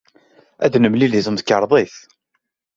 [0.65, 1.95] Ad nemlil deg temkarḍit?